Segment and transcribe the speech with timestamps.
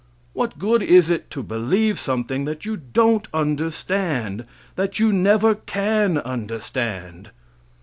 [0.33, 6.17] What good is it to believe something that you don't understand that you never can
[6.17, 7.29] understand?